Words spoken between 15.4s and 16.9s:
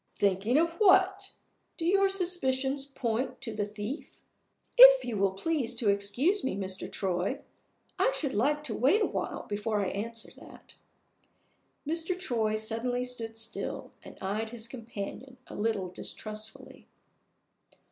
a little distrustfully.